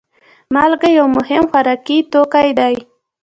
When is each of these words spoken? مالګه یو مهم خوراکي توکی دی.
مالګه 0.53 0.89
یو 0.97 1.07
مهم 1.17 1.43
خوراکي 1.51 1.97
توکی 2.11 2.49
دی. 2.59 2.75